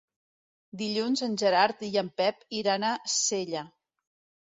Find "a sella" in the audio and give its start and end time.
2.91-3.69